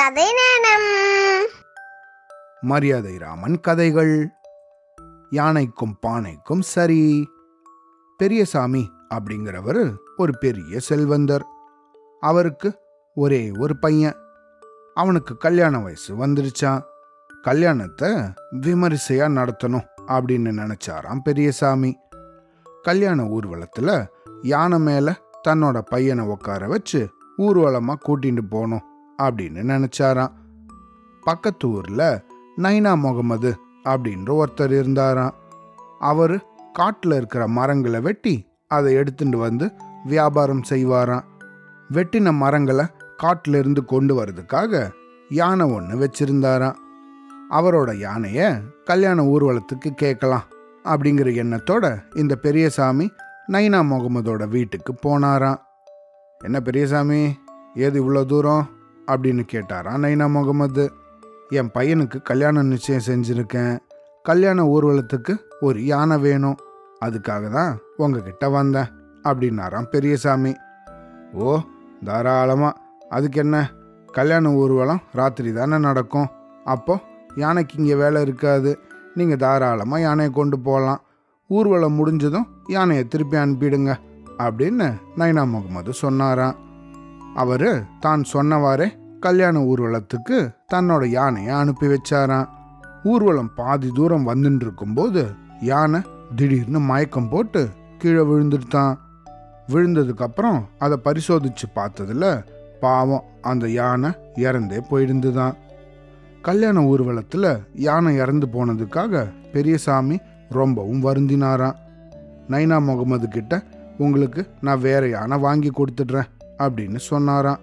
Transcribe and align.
கதை 0.00 0.24
நேரம் 0.24 1.46
மரியாதை 2.60 3.18
ராமன் 3.18 3.60
கதைகள். 3.60 4.28
யானைக்கும் 5.30 5.98
பானைக்கும் 6.06 6.60
சரி. 6.60 7.28
பெரியசாமி 8.16 8.90
அப்படிங்கிறவர் 9.14 9.94
ஒரு 10.16 10.38
பெரிய 10.38 10.78
செல்வந்தர். 10.78 11.44
அவருக்கு 12.20 12.78
ஒரே 13.14 13.50
ஒரு 13.58 13.78
பையன். 13.78 14.16
அவனுக்கு 14.94 15.36
கல்யாண 15.36 15.78
வயசு 15.78 16.26
வந்துருச்சான் 16.26 16.80
கல்யாணத்தை 17.42 18.10
விமரிசையா 18.60 19.28
நடத்தணும் 19.30 19.86
அப்படின்னு 20.06 20.54
நினைச்சாராம் 20.60 21.20
பெரியசாமி. 21.24 21.96
கல்யாண 22.82 23.22
ஊர்வலத்துல 23.22 24.06
யானை 24.42 24.78
மேல 24.78 25.20
தன்னோட 25.48 25.78
பையனை 25.78 26.26
உட்கார 26.26 26.66
வச்சு 26.66 27.08
ஊர்வலமா 27.38 27.94
கூட்டிட்டு 28.08 28.40
போனோம் 28.50 28.92
அப்படின்னு 29.22 29.62
நினைச்சாராம். 29.72 30.32
பக்கத்து 31.22 31.68
ஊர்ல 31.68 32.22
நைனா 32.56 32.98
முகமது 32.98 33.56
அப்படின்ற 33.84 34.42
ஒருத்தர் 34.42 34.72
இருந்தாராம். 34.78 35.34
அவர் 35.98 36.44
காட்டில் 36.72 37.12
இருக்கிற 37.12 37.48
மரங்களை 37.48 38.00
வெட்டி 38.00 38.46
அதை 38.66 38.94
எடுத்துட்டு 38.94 39.38
வந்து 39.38 39.72
வியாபாரம் 40.04 40.62
செய்வாராம். 40.70 41.24
வெட்டின 41.92 42.32
மரங்களை 42.32 42.86
காட்டிலிருந்து 43.16 43.84
கொண்டு 43.84 44.24
வர்றதுக்காக 44.24 44.90
யானை 45.28 45.72
ஒன்று 45.72 45.98
வச்சிருந்தாராம். 45.98 46.74
அவரோட 47.50 47.96
யானையை 47.96 48.52
கல்யாண 48.84 49.22
ஊர்வலத்துக்கு 49.22 49.90
கேட்கலாம் 49.94 50.44
அப்படிங்கிற 50.84 51.28
எண்ணத்தோட 51.42 52.02
இந்த 52.16 52.36
பெரியசாமி 52.36 53.10
நைனா 53.52 53.80
முகமதோட 53.90 54.48
வீட்டுக்கு 54.48 54.94
போனாராம். 55.04 55.60
என்ன 56.38 56.60
பெரியசாமி 56.60 57.38
ஏது 57.74 57.96
இவ்வளோ 58.02 58.24
தூரம்? 58.24 58.68
அப்படின்னு 59.06 59.42
கேட்டாராம் 59.52 60.02
நைனா 60.04 60.26
முகமது 60.30 60.84
என் 61.50 61.70
பையனுக்கு 61.74 62.22
கல்யாணம் 62.22 62.66
நிச்சயம் 62.66 63.06
செஞ்சுருக்கேன். 63.06 63.76
கல்யாண 64.22 64.62
ஊர்வலத்துக்கு 64.64 65.34
ஒரு 65.60 65.84
யானை 65.84 66.18
வேணும். 66.18 66.58
அதுக்காக 67.04 67.50
தான் 67.50 67.78
உங்ககிட்ட 67.96 68.48
வந்தேன் 68.48 68.92
அப்படின்னாராம் 69.24 69.90
பெரியசாமி. 69.90 70.52
ஓ 71.34 71.60
தாராளமாக 72.04 72.80
அதுக்கு 73.08 73.40
என்ன? 73.40 73.56
கல்யாண 74.06 74.50
ஊர்வலம் 74.52 75.00
ராத்திரி 75.12 75.52
தானே 75.52 75.78
நடக்கும். 75.78 76.28
அப்போ 76.64 77.00
யானைக்கு 77.36 77.78
இங்கே 77.78 77.94
வேலை 77.94 78.22
இருக்காது. 78.22 78.78
நீங்கள் 79.14 79.36
தாராளமாக 79.36 80.02
யானையை 80.02 80.32
கொண்டு 80.32 80.58
போகலாம். 80.58 81.00
ஊர்வலம் 81.50 81.98
முடிஞ்சதும் 81.98 82.46
யானையை 82.68 83.04
திருப்பி 83.08 83.36
அனுப்பிடுங்க 83.36 83.92
அப்படின்னு 84.38 84.86
நைனா 85.16 85.42
முகமது 85.46 85.92
சொன்னாராம். 85.92 86.63
அவர் 87.34 87.68
தான் 88.00 88.22
சொன்னவாறே 88.32 88.86
கல்யாண 89.20 89.60
ஊர்வலத்துக்கு 89.60 90.36
தன்னோட 90.74 91.04
யானையை 91.06 91.52
அனுப்பி 91.54 91.86
வச்சாராம். 91.86 92.48
ஊர்வலம் 93.02 93.54
பாதி 93.54 93.88
தூரம் 93.94 94.28
வந்துட்டு 94.28 94.64
இருக்கும்போது 94.66 95.22
யானை 95.60 96.00
திடீர்னு 96.36 96.80
மயக்கம் 96.80 97.28
போட்டு 97.28 97.68
கீழே 97.98 98.22
விழுந்துட்டான். 98.22 98.94
விழுந்ததுக்கப்புறம் 99.68 100.60
அதை 100.78 100.96
பரிசோதிச்சு 101.04 101.66
பார்த்ததுல 101.74 102.44
பாவம் 102.80 103.24
அந்த 103.40 103.68
யானை 103.68 104.10
இறந்தே 104.46 104.80
போயிருந்துதான். 104.90 105.54
கல்யாண 106.42 106.78
ஊர்வலத்தில் 106.82 107.50
யானை 107.86 108.16
இறந்து 108.16 108.46
போனதுக்காக 108.52 109.24
பெரியசாமி 109.52 110.16
ரொம்பவும் 110.48 111.04
வருந்தினாராம். 111.04 111.78
நைனா 112.48 112.78
முகமது 112.82 113.28
கிட்ட 113.28 113.62
உங்களுக்கு 113.98 114.42
நான் 114.60 114.80
வேற 114.80 115.02
யானை 115.08 115.38
வாங்கி 115.38 115.70
கொடுத்துடுறேன். 115.70 116.30
அப்படின்னு 116.64 117.00
சொன்னாராம். 117.10 117.62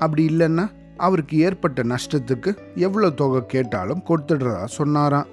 அப்படி 0.00 0.22
இல்லைன்னா 0.32 0.64
அவருக்கு 1.06 1.36
ஏற்பட்ட 1.46 1.82
நஷ்டத்துக்கு 1.92 2.50
எவ்வளோ 2.86 3.08
தொகை 3.20 3.40
கேட்டாலும் 3.46 4.04
கொடுத்துடுறதா 4.08 4.64
சொன்னாராம். 4.78 5.30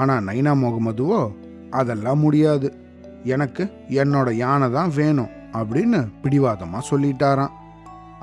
ஆனால் 0.00 0.24
நைனா 0.28 0.52
முகமதுவோ 0.62 1.20
அதெல்லாம் 1.80 2.22
முடியாது. 2.24 2.68
எனக்கு 3.34 3.64
என்னோட 4.02 4.28
யானை 4.44 4.68
தான் 4.78 4.90
வேணும் 4.98 5.34
அப்படின்னு 5.58 6.00
பிடிவாதமாக 6.22 6.88
சொல்லிட்டாராம். 6.90 7.54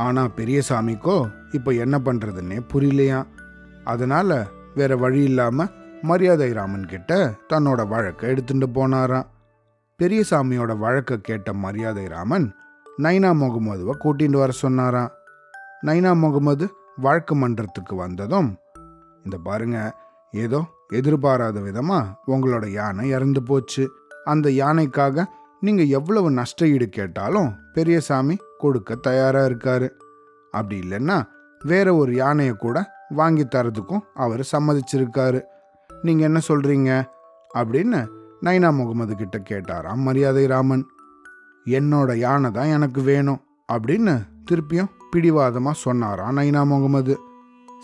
ஆனால் 0.06 0.36
பெரியசாமிக்கோ 0.38 1.18
இப்போ 1.58 1.72
என்ன 1.84 1.96
பண்ணுறதுன்னே 2.08 2.58
புரியலையாம். 2.72 3.30
அதனால் 3.94 4.38
வேற 4.80 4.96
வழி 5.04 5.22
இல்லாமல் 5.30 5.74
மரியாதை 6.10 6.50
ராமன் 6.58 6.88
கிட்ட 6.94 7.12
தன்னோட 7.52 7.82
வழக்கை 7.94 8.30
எடுத்துட்டு 8.32 8.68
போனாராம். 8.78 9.30
பெரியசாமியோட 10.00 10.72
வழக்கை 10.84 11.18
கேட்ட 11.22 11.50
மரியாதை 11.66 12.06
ராமன் 12.14 12.48
நைனா 13.02 13.30
முகமதுவை 13.34 13.94
கூட்டிகிட்டு 14.04 14.38
வர 14.38 14.52
சொன்னாராம். 14.62 15.12
நைனா 15.88 16.12
முகமது 16.14 16.66
வழக்கு 16.96 17.36
மன்றத்துக்கு 17.36 17.96
வந்ததும் 17.96 18.50
இந்த 19.26 19.38
பாருங்க 19.38 19.78
ஏதோ 20.34 20.60
எதிர்பாராத 20.90 21.60
விதமாக 21.60 22.34
உங்களோட 22.34 22.66
யானை 22.72 23.10
இறந்து 23.10 23.44
போச்சு. 23.44 23.84
அந்த 24.26 24.50
யானைக்காக 24.50 25.26
நீங்கள் 25.62 25.88
எவ்வளவு 25.88 26.32
நஷ்ட 26.32 26.66
ஈடு 26.66 26.90
கேட்டாலும் 26.90 27.50
பெரியசாமி 27.74 28.36
கொடுக்க 28.58 28.96
தயாராக 28.96 29.50
இருக்காரு. 29.50 29.88
அப்படி 30.54 30.76
இல்லைன்னா 30.84 31.18
வேற 31.62 31.96
ஒரு 31.96 32.14
யானையை 32.14 32.56
கூட 32.56 32.78
வாங்கி 33.10 33.44
தரதுக்கும் 33.44 34.04
அவர் 34.14 34.44
சம்மதிச்சிருக்காரு. 34.52 35.42
நீங்கள் 35.90 36.26
என்ன 36.26 36.40
சொல்கிறீங்க 36.48 36.92
அப்படின்னு 37.56 38.02
நைனா 38.42 38.72
முகமது 38.72 39.16
கிட்ட 39.16 39.38
கேட்டாராம் 39.50 39.96
மரியாதை 39.96 40.48
ராமன் 40.48 40.84
என்னோட 41.66 42.16
யானை 42.16 42.52
தான் 42.52 42.74
எனக்கு 42.76 43.02
வேணும் 43.02 43.44
அப்படின்னு 43.72 44.14
திருப்பியும் 44.50 44.94
பிடிவாதமாக 45.12 45.82
சொன்னாராம் 45.86 46.38
நைனா 46.38 46.62
முகமது. 46.64 47.16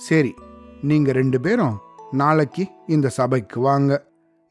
சரி 0.07 0.33
நீங்கள் 0.81 1.13
ரெண்டு 1.13 1.39
பேரும் 1.39 1.79
நாளைக்கு 2.11 2.63
இந்த 2.87 3.07
சபைக்கு 3.09 3.61
வாங்க. 3.61 3.91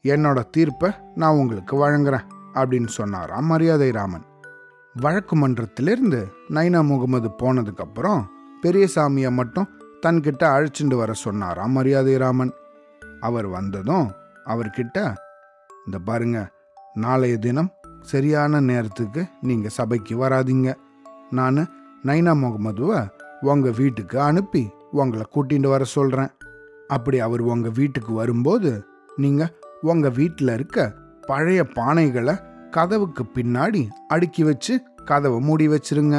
என்னோட 0.05 0.39
தீர்ப்பை 0.49 0.89
நான் 1.15 1.35
உங்களுக்கு 1.35 1.75
வழங்குறேன் 1.77 2.27
அப்படின்னு 2.53 2.85
சொன்னாராம் 2.85 3.45
மரியாதை 3.45 3.91
ராமன். 3.91 4.25
வழக்கு 4.95 5.35
மன்றத்திலிருந்து 5.35 6.21
நைனா 6.49 6.81
முகமது 6.81 7.29
போனதுக்கப்புறம் 7.41 8.21
பெரியசாமியை 8.63 9.31
மட்டும் 9.31 9.71
தன்கிட்ட 10.05 10.43
அழைச்சிட்டு 10.55 10.95
வர 10.95 11.11
சொன்னாராம் 11.13 11.71
மரியாதை 11.71 12.17
ராமன். 12.17 12.53
அவர் 13.21 13.47
வந்ததும் 13.47 14.07
அவர்கிட்ட 14.45 14.97
இந்த 15.87 15.97
பாருங்க 15.99 16.39
நாளைய 16.95 17.37
தினம் 17.37 17.71
சரியான 18.01 18.61
நேரத்துக்கு 18.61 19.21
நீங்கள் 19.41 19.75
சபைக்கு 19.77 20.27
வராதீங்க. 20.27 20.69
நான் 21.29 21.61
நைனா 22.05 22.33
முகமதுவை 22.43 22.99
உங்கள் 23.41 23.73
வீட்டுக்கு 23.73 24.21
அனுப்பி 24.21 24.69
உங்களை 24.91 25.25
கூட்டிகிட்டு 25.35 25.67
வர 25.67 25.83
சொல்கிறேன் 25.83 26.31
அப்படி 26.87 27.19
அவர் 27.19 27.41
உங்கள் 27.41 27.71
வீட்டுக்கு 27.71 28.13
வரும்போது 28.13 28.85
நீங்கள் 29.17 29.53
உங்கள் 29.81 30.11
வீட்டில் 30.11 30.53
இருக்க 30.53 30.95
பழைய 31.27 31.63
பானைகளை 31.75 32.35
கதவுக்கு 32.71 33.23
பின்னாடி 33.35 33.87
அடுக்கி 34.07 34.43
வச்சு 34.43 34.73
கதவை 35.05 35.39
மூடி 35.39 35.67
வச்சிருங்க. 35.67 36.17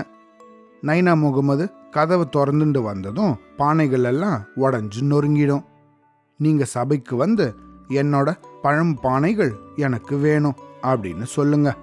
நைனா 0.82 1.14
முகமது 1.14 1.64
கதவை 1.90 2.26
திறந்துட்டு 2.36 2.82
வந்ததும் 2.82 3.34
பானைகள் 3.58 4.04
எல்லாம் 4.04 4.44
உடஞ்சு 4.56 5.00
நொறுங்கிடும். 5.02 5.64
நீங்கள் 6.36 6.72
சபைக்கு 6.76 7.16
வந்து 7.16 7.54
என்னோட 7.88 8.28
பழம் 8.62 8.98
பானைகள் 9.02 9.52
எனக்கு 9.76 10.16
வேணும். 10.16 10.58
அப்படின்னு 10.82 11.22
சொல்லுங்க. 11.22 11.76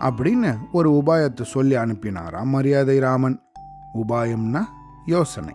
அப்படின்னு 0.00 0.58
ஒரு 0.72 0.90
உபாயத்தை 0.90 1.42
சொல்லி 1.42 1.76
அனுப்பினாராம் 1.76 2.44
மரியாதை 2.44 2.98
ராமன். 2.98 3.42
உபாயம்னா 3.94 4.62
யோசனை. 5.06 5.54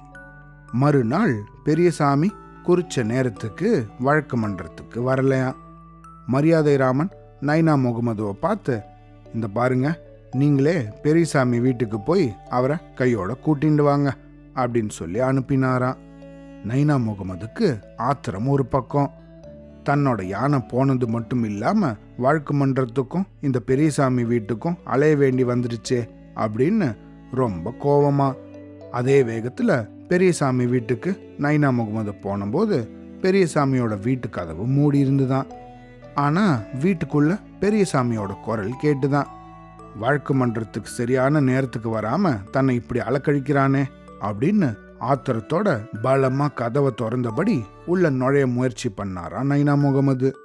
மறுநாள் 0.72 1.36
பெரியசாமி 1.64 2.32
குறிச்ச 2.66 3.04
நேரத்துக்கு 3.04 3.88
வழக்கு 4.00 4.38
மன்றத்துக்கு 4.38 5.14
வரலையா? 5.14 5.54
மரியாதை 6.26 6.76
ராமன் 6.76 7.10
நைனா 7.42 7.76
முகமதுவை 7.76 8.32
பார்த்து 8.32 8.82
இந்த 9.34 9.48
பாருங்க 9.48 10.00
நீங்களே 10.32 10.86
பெரியசாமி 11.02 11.60
வீட்டுக்கு 11.60 12.00
போய் 12.00 12.36
அவரை 12.50 12.78
கையோட 12.96 13.36
கூட்டிண்டு 13.46 13.82
வாங்க 13.82 14.16
அப்படின்னு 14.56 14.90
சொல்லி 14.90 15.20
அனுப்பினாராம். 15.20 15.98
நைனா 16.68 16.98
முகமதுக்கு 16.98 17.82
ஆத்திரம் 17.98 18.48
ஒரு 18.48 18.66
பக்கம். 18.66 19.14
தன்னோட 19.90 20.24
யானை 20.24 20.60
போனது 20.60 21.08
மட்டும் 21.08 21.44
இல்லாம 21.44 21.96
வழக்கு 22.18 22.54
மன்றத்துக்கும் 22.54 23.24
இந்த 23.42 23.60
பெரியசாமி 23.60 24.24
வீட்டுக்கும் 24.24 24.76
அலைய 24.84 25.16
வேண்டி 25.16 25.44
வந்துடுச்சே 25.44 26.10
அப்படின்னு 26.36 26.96
ரொம்ப 27.32 27.74
கோவமா. 27.80 28.34
அதே 28.92 29.24
வேகத்துல 29.24 29.88
பெரியசாமி 30.08 30.66
வீட்டுக்கு 30.66 31.36
நைனா 31.40 31.74
முகமது 31.74 32.14
போனபோது 32.14 32.90
பெரியசாமியோட 33.22 34.00
வீட்டு 34.02 34.30
கதவு 34.30 34.68
மூடி 34.68 35.00
இருந்துதான். 35.00 35.46
ஆனா 36.16 36.60
வீட்டுக்குள்ள 36.82 37.40
பெரியசாமியோட 37.62 38.42
குரல் 38.44 38.74
கேட்டுதான். 38.84 39.26
வழக்கு 40.00 40.34
மன்றத்துக்கு 40.34 40.90
சரியான 40.90 41.40
நேரத்துக்கு 41.40 41.90
வராம 41.90 42.50
தன்னை 42.52 42.76
இப்படி 42.76 43.00
அலக்கழிக்கிறானே 43.00 43.84
அப்படின்னு 44.22 44.76
ஆத்திரத்தோட 45.02 45.86
பலமா 46.04 46.54
கதவை 46.54 46.92
திறந்தபடி 47.02 47.64
உள்ள 47.86 48.10
நுழைய 48.10 48.48
முயற்சி 48.48 48.90
பண்ணாரா 48.90 49.42
நைனா 49.50 49.78
முகமது. 49.78 50.36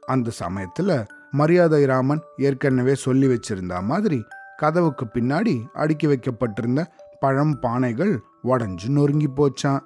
அந்த 0.00 0.30
சமயத்துல 0.40 1.06
மரியாதை 1.30 1.84
ராமன் 1.84 2.20
ஏற்கனவே 2.36 2.94
சொல்லி 2.94 3.26
வச்சிருந்த 3.26 3.82
மாதிரி 3.82 4.24
கதவுக்கு 4.56 5.04
பின்னாடி 5.04 5.70
அடுக்கி 5.72 6.06
வைக்கப்பட்டிருந்த 6.06 6.92
பழம் 7.20 7.58
பானைகள் 7.62 8.18
உடஞ்சு 8.44 8.88
நொறுங்கி 8.88 9.28
போச்சான் 9.36 9.80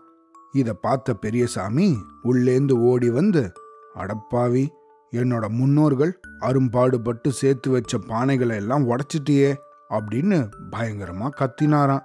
இதை 0.52 0.74
பார்த்த 0.80 1.14
பெரியசாமி 1.14 1.96
உள்ளேந்து 2.24 2.72
ஓடி 2.72 3.10
வந்து 3.10 3.52
அடப்பாவி 3.94 4.66
என்னோட 5.12 5.48
முன்னோர்கள் 5.48 6.20
அரும்பாடுபட்டு 6.40 7.32
சேர்த்து 7.32 7.70
வச்ச 7.70 7.98
பானைகளை 7.98 8.54
எல்லாம் 8.54 8.90
உடச்சிட்டியே 8.90 9.56
அப்படின்னு 9.90 10.50
பயங்கரமா 10.70 11.28
கத்தினாராம். 11.40 12.04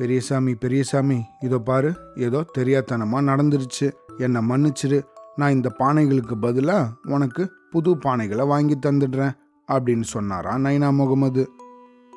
பெரியசாமி 0.00 0.52
பெரியசாமி 0.54 1.16
இதோ 1.40 1.58
பாரு 1.58 1.88
ஏதோ 2.16 2.38
தெரியாத்தனமா 2.58 3.18
நடந்துருச்சு. 3.30 3.86
என்னை 4.16 4.40
மன்னிச்சிரு. 4.48 4.98
நான் 5.36 5.54
இந்த 5.56 5.68
பானைகளுக்கு 5.78 6.34
பதிலாக 6.40 6.92
உனக்கு 7.14 7.42
புது 7.70 7.90
பானைகளை 7.96 8.46
வாங்கி 8.46 8.76
தந்துடுறேன் 8.86 9.34
அப்படின்னு 9.68 10.06
சொன்னாராம் 10.14 10.64
நைனா 10.64 10.88
முகமது. 10.92 11.44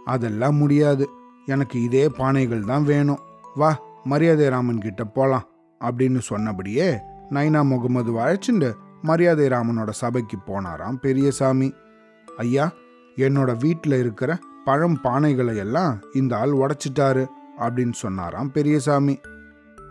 அதெல்லாம் 0.05 0.55
முடியாது. 0.55 1.07
எனக்கு 1.45 1.81
இதே 1.81 2.05
பானைகள் 2.07 2.63
தான் 2.65 2.83
வேணும். 2.83 3.19
வா 3.55 3.71
மரியாதை 4.03 4.47
ராமன் 4.47 4.81
கிட்ட 4.87 5.03
போலாம் 5.03 5.45
அப்படின்னு 5.81 6.23
சொன்னபடியே 6.31 6.87
நைனா 7.29 7.61
முகமது 7.73 8.11
அழைச்சிண்டு 8.19 8.71
மரியாதை 9.01 9.47
ராமனோட 9.47 9.89
சபைக்கு 9.89 10.39
போனாராம் 10.47 11.03
பெரியசாமி. 11.05 11.73
ஐயா 12.37 12.71
என்னோட 13.17 13.51
வீட்டில் 13.59 13.99
இருக்கிற 13.99 14.39
பழம் 14.65 14.99
பானைகளை 15.03 15.55
எல்லாம் 15.55 15.93
இந்த 16.13 16.33
ஆள் 16.37 16.59
உடைச்சிட்டாரு. 16.63 17.23
அப்படின்னு 17.59 17.93
சொன்னாராம் 17.93 18.51
பெரியசாமி. 18.51 19.19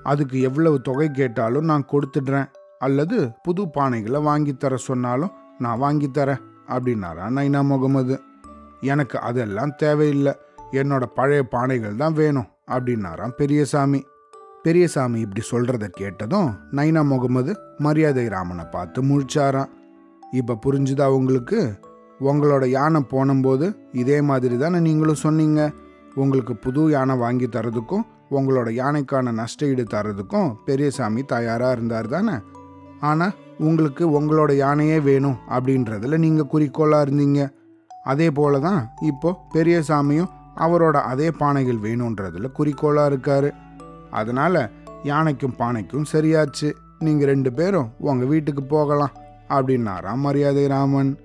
அதுக்கு 0.03 0.41
எவ்வளவு 0.41 0.81
தொகை 0.81 1.11
கேட்டாலும் 1.11 1.65
நான் 1.65 1.85
கொடுத்துடுறேன். 1.93 2.49
அல்லது 2.79 3.31
புது 3.43 3.63
பானைகளை 3.63 4.21
வாங்கித்தர 4.23 4.75
சொன்னாலும் 4.75 5.31
நான் 5.59 5.79
வாங்கி 5.79 6.11
தரேன் 6.11 6.41
அப்படின்னாரா 6.69 7.27
நைனா 7.29 7.65
முகமது. 7.65 8.21
எனக்கு 8.81 9.21
அதெல்லாம் 9.21 9.77
தேவையில்லை. 9.77 10.33
என்னோட 10.73 11.03
பழைய 11.15 11.47
பானைகள் 11.51 11.97
தான் 11.97 12.13
வேணும் 12.13 12.47
அப்படின்னாராம் 12.67 13.31
பெரியசாமி. 13.31 14.05
பெரியசாமி 14.63 15.21
இப்படி 15.21 15.43
சொல்றத 15.51 15.89
கேட்டதும் 15.89 16.55
நைனா 16.71 17.05
முகமது 17.05 17.57
மரியாதை 17.79 18.29
ராமனை 18.29 18.65
பார்த்து 18.65 19.03
முழிச்சாராம். 19.03 19.69
இப்போ 20.31 20.59
புரிஞ்சுதா 20.67 21.07
உங்களுக்கு? 21.07 21.75
உங்களோட 22.21 22.67
யானை 22.67 23.01
போனும்போது 23.11 23.77
இதே 23.93 24.21
மாதிரி 24.21 24.59
தானே 24.59 24.79
நீங்களும் 24.79 25.15
சொன்னீங்க? 25.15 25.71
உங்களுக்கு 26.15 26.57
புது 26.57 26.91
யானை 26.91 27.17
வாங்கி 27.17 27.47
தரதுக்கும் 27.47 28.05
உங்களோட 28.31 28.69
யானைக்கான 28.71 29.33
நஷ்ட 29.33 29.67
ஈடு 29.67 29.83
தரதுக்கும் 29.83 30.55
பெரியசாமி 30.65 31.23
தயாராக 31.23 31.73
இருந்தார் 31.73 32.09
தானே? 32.09 32.39
ஆனால் 33.01 33.33
உங்களுக்கு 33.59 34.21
உங்களோட 34.21 34.55
யானையே 34.55 35.01
வேணும் 35.01 35.37
அப்படின்றதுல 35.51 36.17
நீங்கள் 36.17 36.47
குறிக்கோளாக 36.47 37.11
இருந்தீங்க. 37.11 37.53
அதே 38.05 38.31
போல 38.31 38.59
தான் 38.59 38.91
இப்போ 39.01 39.41
பெரியசாமியும் 39.55 40.31
அவரோட 40.57 40.93
அதே 40.93 41.31
பானைகள் 41.31 41.81
வேணுன்றதுல 41.83 42.53
குறிக்கோளாக 42.53 43.11
இருக்காரு. 43.15 43.51
அதனால் 44.11 44.71
யானைக்கும் 45.03 45.55
பானைக்கும் 45.59 46.05
சரியாச்சு. 46.13 46.73
நீங்கள் 46.99 47.29
ரெண்டு 47.29 47.53
பேரும் 47.53 47.91
உங்கள் 47.99 48.29
வீட்டுக்கு 48.29 48.63
போகலாம் 48.63 49.13
அப்படின்னாராம் 49.49 50.17
மரியாதை 50.17 50.67
ராமன். 50.67 51.19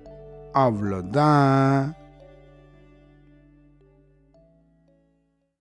அவ்வளோதான். 0.54 1.97